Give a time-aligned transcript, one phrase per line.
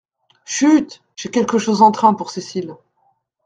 [0.47, 1.03] Chut!…
[1.15, 2.73] j’ai quelque chose en train pour Cécile.